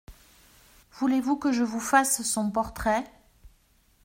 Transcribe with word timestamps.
Voulez-vous 0.93 1.37
que 1.37 1.51
je 1.51 1.61
vous 1.61 1.79
fasse 1.79 2.23
son 2.23 2.49
portrait? 2.49 3.03